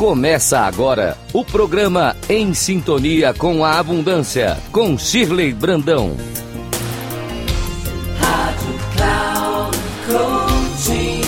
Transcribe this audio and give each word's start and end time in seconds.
Começa 0.00 0.60
agora 0.60 1.18
o 1.30 1.44
programa 1.44 2.16
Em 2.26 2.54
Sintonia 2.54 3.34
com 3.34 3.62
a 3.62 3.78
Abundância, 3.78 4.56
com 4.72 4.96
Shirley 4.96 5.52
Brandão. 5.52 6.16
Rádio 8.18 8.74
Cloud 8.96 9.78
Coaching. 10.06 11.20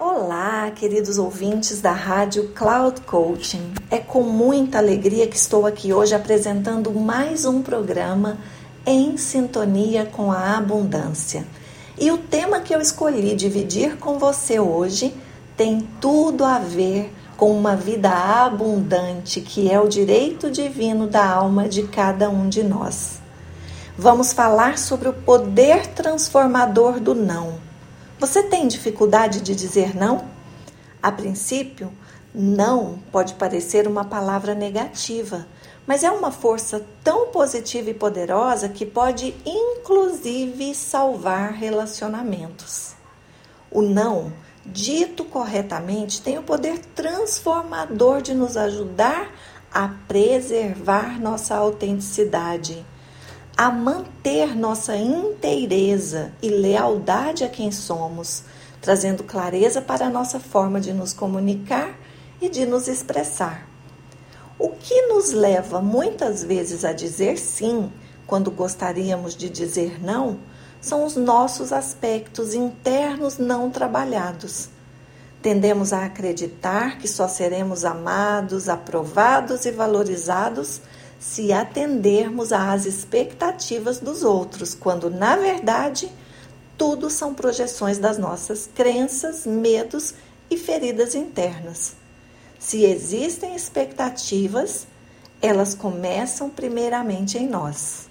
Olá, 0.00 0.72
queridos 0.72 1.16
ouvintes 1.16 1.80
da 1.80 1.92
Rádio 1.92 2.48
Cloud 2.56 3.02
Coaching. 3.02 3.72
É 3.88 3.98
com 3.98 4.24
muita 4.24 4.78
alegria 4.78 5.28
que 5.28 5.36
estou 5.36 5.64
aqui 5.64 5.92
hoje 5.92 6.12
apresentando 6.12 6.90
mais 6.90 7.44
um 7.44 7.62
programa 7.62 8.36
Em 8.84 9.16
Sintonia 9.16 10.04
com 10.04 10.32
a 10.32 10.56
Abundância. 10.56 11.46
E 11.98 12.10
o 12.10 12.18
tema 12.18 12.60
que 12.60 12.74
eu 12.74 12.80
escolhi 12.80 13.34
dividir 13.34 13.96
com 13.96 14.18
você 14.18 14.60
hoje 14.60 15.14
tem 15.56 15.88
tudo 15.98 16.44
a 16.44 16.58
ver 16.58 17.10
com 17.38 17.56
uma 17.56 17.74
vida 17.74 18.10
abundante, 18.10 19.40
que 19.40 19.70
é 19.70 19.80
o 19.80 19.88
direito 19.88 20.50
divino 20.50 21.06
da 21.06 21.26
alma 21.26 21.66
de 21.66 21.84
cada 21.84 22.28
um 22.28 22.50
de 22.50 22.62
nós. 22.62 23.18
Vamos 23.96 24.34
falar 24.34 24.76
sobre 24.76 25.08
o 25.08 25.12
poder 25.14 25.86
transformador 25.86 27.00
do 27.00 27.14
não. 27.14 27.58
Você 28.18 28.42
tem 28.42 28.68
dificuldade 28.68 29.40
de 29.40 29.54
dizer 29.54 29.96
não? 29.96 30.24
A 31.02 31.10
princípio, 31.10 31.90
não 32.34 32.98
pode 33.10 33.34
parecer 33.34 33.88
uma 33.88 34.04
palavra 34.04 34.54
negativa, 34.54 35.46
mas 35.86 36.02
é 36.02 36.10
uma 36.10 36.32
força 36.32 36.84
tão 37.04 37.28
positiva 37.28 37.90
e 37.90 37.94
poderosa 37.94 38.68
que 38.68 38.84
pode 38.84 39.34
inclusive 39.44 40.74
salvar 40.74 41.52
relacionamentos. 41.52 42.94
O 43.70 43.82
não, 43.82 44.32
dito 44.64 45.24
corretamente, 45.24 46.20
tem 46.20 46.38
o 46.38 46.42
poder 46.42 46.78
transformador 46.94 48.20
de 48.20 48.34
nos 48.34 48.56
ajudar 48.56 49.30
a 49.72 49.88
preservar 50.08 51.20
nossa 51.20 51.54
autenticidade, 51.54 52.84
a 53.56 53.70
manter 53.70 54.56
nossa 54.56 54.96
inteireza 54.96 56.32
e 56.42 56.48
lealdade 56.48 57.44
a 57.44 57.48
quem 57.48 57.70
somos, 57.70 58.44
trazendo 58.80 59.22
clareza 59.22 59.80
para 59.80 60.06
a 60.06 60.10
nossa 60.10 60.40
forma 60.40 60.80
de 60.80 60.92
nos 60.92 61.12
comunicar 61.12 61.94
e 62.40 62.48
de 62.48 62.66
nos 62.66 62.88
expressar. 62.88 63.65
O 64.58 64.70
que 64.70 65.02
nos 65.08 65.32
leva 65.32 65.82
muitas 65.82 66.42
vezes 66.42 66.84
a 66.84 66.92
dizer 66.92 67.38
sim 67.38 67.92
quando 68.26 68.50
gostaríamos 68.50 69.36
de 69.36 69.50
dizer 69.50 70.02
não 70.02 70.38
são 70.80 71.04
os 71.04 71.16
nossos 71.16 71.72
aspectos 71.72 72.54
internos 72.54 73.38
não 73.38 73.70
trabalhados. 73.70 74.68
Tendemos 75.42 75.92
a 75.92 76.04
acreditar 76.04 76.98
que 76.98 77.06
só 77.06 77.28
seremos 77.28 77.84
amados, 77.84 78.68
aprovados 78.68 79.64
e 79.64 79.70
valorizados 79.70 80.80
se 81.18 81.52
atendermos 81.52 82.52
às 82.52 82.86
expectativas 82.86 83.98
dos 83.98 84.22
outros, 84.22 84.74
quando 84.74 85.10
na 85.10 85.36
verdade 85.36 86.10
tudo 86.76 87.10
são 87.10 87.34
projeções 87.34 87.98
das 87.98 88.18
nossas 88.18 88.68
crenças, 88.74 89.46
medos 89.46 90.14
e 90.50 90.56
feridas 90.56 91.14
internas. 91.14 91.94
Se 92.58 92.84
existem 92.84 93.54
expectativas, 93.54 94.86
elas 95.40 95.74
começam 95.74 96.48
primeiramente 96.48 97.38
em 97.38 97.48
nós. 97.48 98.08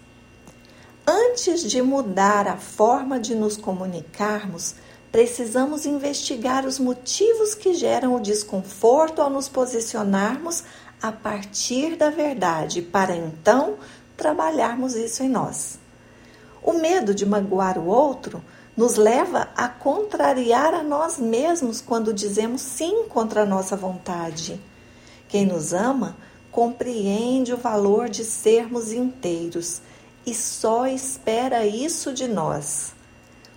Antes 1.08 1.64
de 1.64 1.82
mudar 1.82 2.48
a 2.48 2.58
forma 2.58 3.20
de 3.20 3.36
nos 3.36 3.58
comunicarmos, 3.58 4.76
precisamos 5.12 5.86
investigar 5.86 6.66
os 6.66 6.80
motivos 6.80 7.54
que 7.54 7.74
geram 7.74 8.16
o 8.16 8.20
desconforto 8.20 9.22
ao 9.22 9.30
nos 9.30 9.48
posicionarmos 9.48 10.64
a 11.02 11.12
partir 11.12 11.96
da 11.96 12.10
verdade, 12.10 12.82
para 12.82 13.16
então 13.16 13.76
trabalharmos 14.18 14.96
isso 14.96 15.24
em 15.24 15.30
nós. 15.30 15.78
O 16.64 16.74
medo 16.74 17.14
de 17.14 17.26
magoar 17.26 17.78
o 17.78 17.86
outro 17.86 18.44
nos 18.76 18.96
leva 18.96 19.50
a 19.56 19.68
contrariar 19.70 20.74
a 20.74 20.84
nós 20.84 21.18
mesmos 21.18 21.80
quando 21.80 22.14
dizemos 22.14 22.62
sim 22.62 23.06
contra 23.08 23.44
a 23.44 23.46
nossa 23.46 23.76
vontade. 23.76 24.60
Quem 25.30 25.46
nos 25.46 25.74
ama 25.74 26.16
compreende 26.52 27.54
o 27.54 27.58
valor 27.58 28.10
de 28.10 28.24
sermos 28.24 28.92
inteiros 28.92 29.82
e 30.26 30.34
só 30.34 30.88
espera 30.88 31.66
isso 31.66 32.14
de 32.14 32.28
nós. 32.28 32.94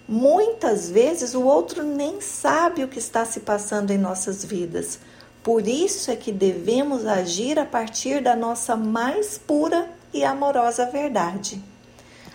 Muitas 0.06 0.88
vezes 0.88 1.34
o 1.34 1.42
outro 1.42 1.82
nem 1.82 2.20
sabe 2.20 2.82
o 2.82 2.88
que 2.88 2.98
está 2.98 3.24
se 3.24 3.40
passando 3.40 3.90
em 3.90 3.98
nossas 3.98 4.44
vidas. 4.44 4.98
Por 5.42 5.66
isso 5.66 6.10
é 6.10 6.16
que 6.16 6.32
devemos 6.32 7.06
agir 7.06 7.58
a 7.58 7.64
partir 7.64 8.22
da 8.22 8.34
nossa 8.34 8.76
mais 8.76 9.36
pura 9.38 9.88
e 10.12 10.24
amorosa 10.24 10.86
verdade. 10.86 11.62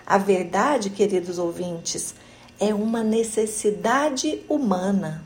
A 0.06 0.18
verdade, 0.18 0.90
queridos 0.90 1.40
ouvintes, 1.40 2.14
é 2.64 2.74
uma 2.74 3.04
necessidade 3.04 4.42
humana. 4.48 5.22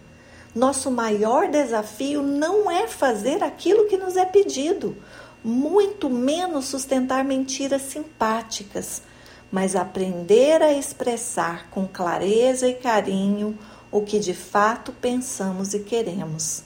Nosso 0.55 0.89
maior 0.89 1.47
desafio 1.47 2.23
não 2.23 2.69
é 2.71 2.87
fazer 2.87 3.43
aquilo 3.43 3.85
que 3.85 3.95
nos 3.95 4.17
é 4.17 4.25
pedido, 4.25 4.97
muito 5.43 6.09
menos 6.09 6.65
sustentar 6.65 7.23
mentiras 7.23 7.83
simpáticas, 7.83 9.03
mas 9.51 9.75
aprender 9.75 10.63
a 10.63 10.73
expressar 10.73 11.69
com 11.69 11.87
clareza 11.87 12.67
e 12.67 12.73
carinho 12.73 13.55
o 13.91 14.01
que 14.01 14.17
de 14.17 14.33
fato 14.33 14.91
pensamos 14.91 15.75
e 15.75 15.79
queremos. 15.79 16.63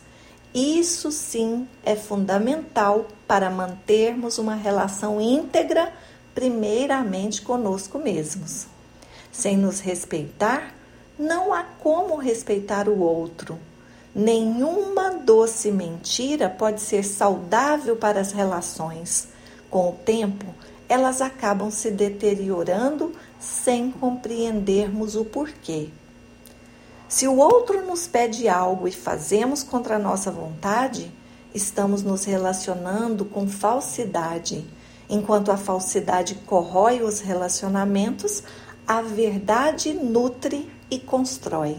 Isso 0.53 1.11
sim 1.11 1.67
é 1.83 1.97
fundamental 1.97 3.07
para 3.27 3.49
mantermos 3.49 4.37
uma 4.37 4.55
relação 4.55 5.19
íntegra, 5.19 5.91
primeiramente 6.33 7.41
conosco 7.41 7.99
mesmos. 7.99 8.67
Sem 9.31 9.57
nos 9.57 9.79
respeitar, 9.79 10.73
não 11.17 11.53
há 11.53 11.63
como 11.63 12.15
respeitar 12.15 12.89
o 12.89 12.99
outro. 12.99 13.57
Nenhuma 14.13 15.11
doce 15.11 15.71
mentira 15.71 16.49
pode 16.49 16.81
ser 16.81 17.03
saudável 17.03 17.95
para 17.95 18.19
as 18.19 18.31
relações. 18.31 19.29
Com 19.69 19.89
o 19.89 19.93
tempo, 19.93 20.45
elas 20.89 21.21
acabam 21.21 21.71
se 21.71 21.89
deteriorando 21.89 23.15
sem 23.39 23.89
compreendermos 23.89 25.15
o 25.15 25.23
porquê. 25.23 25.89
Se 27.07 27.27
o 27.27 27.37
outro 27.37 27.85
nos 27.85 28.07
pede 28.07 28.49
algo 28.49 28.87
e 28.87 28.91
fazemos 28.91 29.63
contra 29.63 29.95
a 29.95 29.99
nossa 29.99 30.29
vontade, 30.31 31.11
estamos 31.53 32.03
nos 32.03 32.25
relacionando 32.25 33.23
com 33.23 33.47
falsidade. 33.47 34.65
Enquanto 35.09 35.51
a 35.51 35.57
falsidade 35.57 36.35
corrói 36.45 37.01
os 37.01 37.19
relacionamentos, 37.19 38.43
a 38.87 39.01
verdade 39.01 39.93
nutre 39.93 40.69
e 40.89 40.99
constrói. 40.99 41.77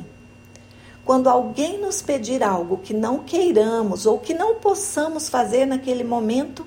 Quando 1.05 1.29
alguém 1.29 1.81
nos 1.81 2.01
pedir 2.01 2.43
algo 2.43 2.79
que 2.79 2.95
não 2.95 3.19
queiramos 3.19 4.07
ou 4.07 4.19
que 4.19 4.33
não 4.33 4.57
possamos 4.57 5.29
fazer 5.29 5.67
naquele 5.67 6.05
momento, 6.05 6.65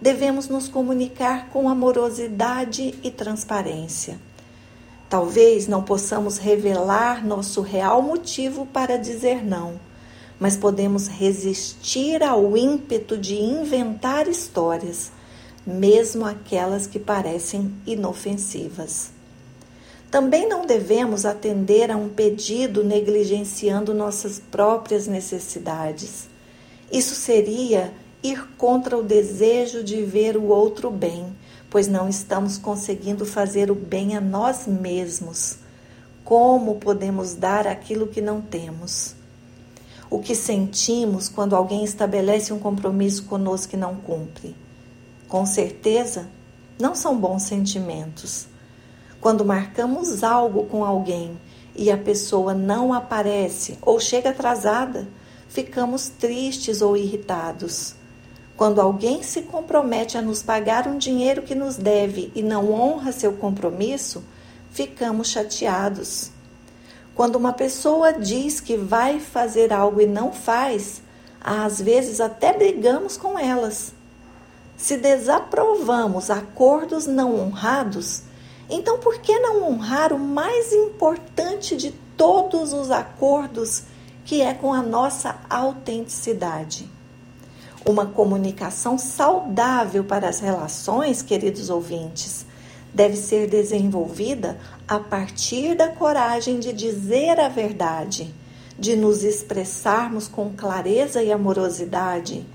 devemos 0.00 0.48
nos 0.48 0.68
comunicar 0.68 1.48
com 1.50 1.68
amorosidade 1.68 2.98
e 3.02 3.10
transparência. 3.10 4.18
Talvez 5.08 5.68
não 5.68 5.82
possamos 5.82 6.36
revelar 6.36 7.24
nosso 7.24 7.60
real 7.62 8.02
motivo 8.02 8.66
para 8.66 8.98
dizer 8.98 9.44
não, 9.44 9.80
mas 10.38 10.56
podemos 10.56 11.06
resistir 11.06 12.24
ao 12.24 12.56
ímpeto 12.56 13.16
de 13.16 13.36
inventar 13.36 14.26
histórias, 14.26 15.12
mesmo 15.64 16.24
aquelas 16.24 16.88
que 16.88 16.98
parecem 16.98 17.72
inofensivas. 17.86 19.15
Também 20.10 20.48
não 20.48 20.64
devemos 20.64 21.24
atender 21.24 21.90
a 21.90 21.96
um 21.96 22.08
pedido 22.08 22.84
negligenciando 22.84 23.92
nossas 23.92 24.38
próprias 24.38 25.06
necessidades. 25.06 26.28
Isso 26.90 27.14
seria 27.14 27.92
ir 28.22 28.46
contra 28.56 28.96
o 28.96 29.02
desejo 29.02 29.82
de 29.82 30.02
ver 30.04 30.36
o 30.36 30.44
outro 30.44 30.90
bem, 30.90 31.26
pois 31.68 31.88
não 31.88 32.08
estamos 32.08 32.56
conseguindo 32.56 33.26
fazer 33.26 33.70
o 33.70 33.74
bem 33.74 34.16
a 34.16 34.20
nós 34.20 34.66
mesmos. 34.66 35.58
Como 36.24 36.76
podemos 36.76 37.34
dar 37.34 37.66
aquilo 37.66 38.06
que 38.06 38.20
não 38.20 38.40
temos? 38.40 39.14
O 40.08 40.20
que 40.20 40.36
sentimos 40.36 41.28
quando 41.28 41.56
alguém 41.56 41.84
estabelece 41.84 42.52
um 42.52 42.60
compromisso 42.60 43.24
conosco 43.24 43.74
e 43.74 43.78
não 43.78 43.96
cumpre? 43.96 44.54
Com 45.26 45.44
certeza, 45.44 46.28
não 46.78 46.94
são 46.94 47.18
bons 47.18 47.42
sentimentos 47.42 48.46
quando 49.26 49.44
marcamos 49.44 50.22
algo 50.22 50.66
com 50.66 50.84
alguém 50.84 51.36
e 51.74 51.90
a 51.90 51.98
pessoa 51.98 52.54
não 52.54 52.94
aparece 52.94 53.76
ou 53.82 53.98
chega 53.98 54.30
atrasada, 54.30 55.08
ficamos 55.48 56.08
tristes 56.08 56.80
ou 56.80 56.96
irritados. 56.96 57.96
Quando 58.56 58.80
alguém 58.80 59.24
se 59.24 59.42
compromete 59.42 60.16
a 60.16 60.22
nos 60.22 60.44
pagar 60.44 60.86
um 60.86 60.96
dinheiro 60.96 61.42
que 61.42 61.56
nos 61.56 61.74
deve 61.74 62.30
e 62.36 62.40
não 62.40 62.72
honra 62.72 63.10
seu 63.10 63.32
compromisso, 63.32 64.22
ficamos 64.70 65.26
chateados. 65.26 66.30
Quando 67.12 67.34
uma 67.34 67.52
pessoa 67.52 68.12
diz 68.12 68.60
que 68.60 68.76
vai 68.76 69.18
fazer 69.18 69.72
algo 69.72 70.00
e 70.00 70.06
não 70.06 70.30
faz, 70.30 71.02
às 71.40 71.80
vezes 71.80 72.20
até 72.20 72.52
brigamos 72.52 73.16
com 73.16 73.36
elas. 73.36 73.92
Se 74.76 74.96
desaprovamos 74.96 76.30
acordos 76.30 77.08
não 77.08 77.34
honrados, 77.34 78.22
então 78.68 78.98
por 78.98 79.18
que 79.18 79.38
não 79.38 79.68
honrar 79.68 80.12
o 80.12 80.18
mais 80.18 80.72
importante 80.72 81.76
de 81.76 81.92
todos 82.16 82.72
os 82.72 82.90
acordos, 82.90 83.84
que 84.24 84.42
é 84.42 84.52
com 84.52 84.72
a 84.72 84.82
nossa 84.82 85.36
autenticidade? 85.48 86.88
Uma 87.84 88.06
comunicação 88.06 88.98
saudável 88.98 90.02
para 90.02 90.28
as 90.28 90.40
relações, 90.40 91.22
queridos 91.22 91.70
ouvintes, 91.70 92.44
deve 92.92 93.16
ser 93.16 93.48
desenvolvida 93.48 94.58
a 94.88 94.98
partir 94.98 95.76
da 95.76 95.88
coragem 95.88 96.58
de 96.58 96.72
dizer 96.72 97.38
a 97.38 97.48
verdade 97.48 98.34
de 98.78 98.94
nos 98.96 99.24
expressarmos 99.24 100.28
com 100.28 100.50
clareza 100.50 101.22
e 101.22 101.32
amorosidade, 101.32 102.46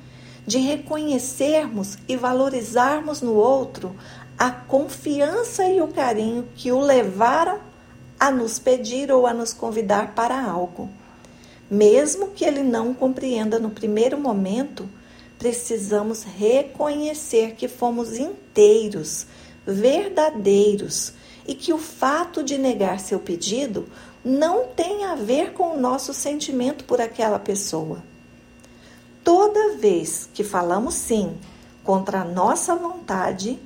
de 0.46 0.60
reconhecermos 0.60 1.98
e 2.08 2.16
valorizarmos 2.16 3.22
no 3.22 3.34
outro 3.34 3.96
a 4.41 4.49
confiança 4.49 5.67
e 5.67 5.81
o 5.81 5.88
carinho 5.89 6.47
que 6.55 6.71
o 6.71 6.79
levaram 6.79 7.59
a 8.19 8.31
nos 8.31 8.57
pedir 8.57 9.11
ou 9.11 9.27
a 9.27 9.35
nos 9.35 9.53
convidar 9.53 10.15
para 10.15 10.43
algo. 10.43 10.89
Mesmo 11.69 12.29
que 12.29 12.43
ele 12.43 12.63
não 12.63 12.91
compreenda 12.91 13.59
no 13.59 13.69
primeiro 13.69 14.17
momento, 14.17 14.89
precisamos 15.38 16.23
reconhecer 16.23 17.53
que 17.53 17.67
fomos 17.67 18.17
inteiros, 18.17 19.27
verdadeiros 19.63 21.13
e 21.47 21.53
que 21.53 21.71
o 21.71 21.77
fato 21.77 22.43
de 22.43 22.57
negar 22.57 22.99
seu 22.99 23.19
pedido 23.19 23.85
não 24.25 24.69
tem 24.69 25.05
a 25.05 25.13
ver 25.13 25.53
com 25.53 25.75
o 25.75 25.79
nosso 25.79 26.15
sentimento 26.15 26.83
por 26.85 26.99
aquela 26.99 27.38
pessoa. 27.38 28.01
Toda 29.23 29.77
vez 29.77 30.27
que 30.33 30.43
falamos 30.43 30.95
sim 30.95 31.38
contra 31.83 32.21
a 32.21 32.25
nossa 32.25 32.75
vontade, 32.75 33.59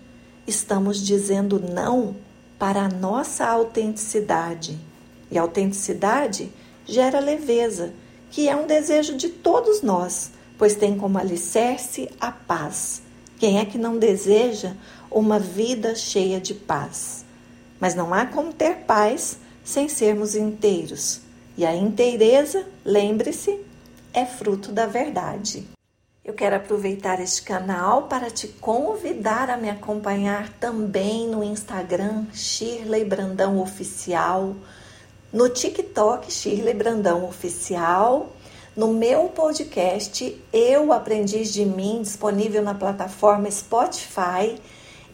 estamos 0.48 1.00
dizendo 1.00 1.60
não 1.60 2.16
para 2.58 2.82
a 2.82 2.90
nossa 2.90 3.46
autenticidade. 3.46 4.78
E 5.30 5.38
autenticidade 5.38 6.52
gera 6.86 7.20
leveza, 7.20 7.94
que 8.32 8.48
é 8.48 8.56
um 8.56 8.68
desejo 8.68 9.16
de 9.16 9.30
todos 9.30 9.82
nós, 9.82 10.32
pois 10.58 10.76
tem 10.76 10.98
como 10.98 11.18
alicerce 11.18 12.10
a 12.20 12.32
paz. 12.32 13.02
Quem 13.38 13.60
é 13.60 13.66
que 13.66 13.78
não 13.78 13.98
deseja 13.98 14.74
uma 15.12 15.40
vida 15.40 15.96
cheia 15.96 16.40
de 16.40 16.54
paz? 16.54 17.26
Mas 17.80 17.96
não 17.96 18.14
há 18.14 18.26
como 18.26 18.54
ter 18.54 18.78
paz 18.86 19.38
sem 19.64 19.90
sermos 19.90 20.36
inteiros. 20.36 21.22
E 21.58 21.66
a 21.66 21.76
inteireza, 21.76 22.66
lembre-se, 22.84 23.60
é 24.14 24.26
fruto 24.26 24.72
da 24.72 24.86
verdade. 24.86 25.75
Eu 26.25 26.33
quero 26.33 26.56
aproveitar 26.56 27.22
este 27.22 27.44
canal 27.44 28.07
para 28.07 28.31
te 28.31 28.48
convidar 28.48 29.48
a 29.48 29.57
me 29.57 29.69
acompanhar 29.69 30.50
também 30.54 31.27
no 31.27 31.44
Instagram 31.44 32.25
Shirley 32.33 33.06
Brandão 33.06 33.60
Oficial, 33.62 34.56
no 35.31 35.50
TikTok 35.50 36.33
Shirley 36.33 36.74
Brandão 36.74 37.25
Oficial, 37.25 38.31
no 38.75 38.88
meu 38.88 39.25
podcast 39.25 40.36
Eu 40.51 40.92
Aprendiz 40.92 41.54
de 41.54 41.63
Mim, 41.63 42.01
disponível 42.01 42.63
na 42.63 42.74
plataforma 42.74 43.51
Spotify 43.51 44.60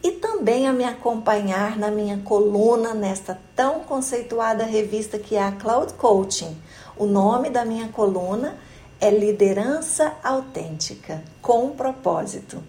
e 0.01 0.11
também 0.11 0.65
a 0.65 0.71
me 0.71 0.85
acompanhar 0.85 1.77
na 1.77 1.91
minha 1.91 2.19
coluna 2.19 2.93
nesta 2.93 3.37
tão 3.53 3.81
conceituada 3.81 4.63
revista 4.63 5.19
que 5.19 5.35
é 5.35 5.43
a 5.43 5.51
Cloud 5.51 5.91
Coaching. 5.95 6.55
O 6.95 7.05
nome 7.05 7.49
da 7.49 7.65
minha 7.65 7.89
coluna 7.89 8.57
é 8.67 8.70
Liderança 9.09 10.13
Autêntica 10.23 11.23
com 11.41 11.71
Propósito. 11.71 12.63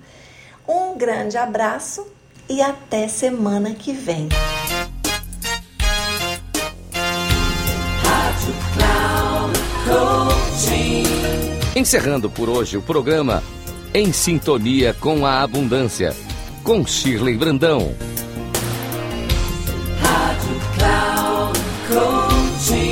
Um 0.66 0.96
grande 0.96 1.36
abraço 1.36 2.06
e 2.48 2.62
até 2.62 3.08
semana 3.08 3.74
que 3.74 3.92
vem. 3.92 4.28
Encerrando 11.74 12.30
por 12.30 12.48
hoje 12.48 12.76
o 12.76 12.82
programa 12.82 13.42
Em 13.92 14.12
Sintonia 14.12 14.94
com 14.94 15.26
a 15.26 15.42
Abundância 15.42 16.14
com 16.62 16.86
Shirley 16.86 17.36
Brandão. 17.36 17.94
Rádio 20.00 20.60
Cloud 20.76 21.58
Coaching. 21.88 22.91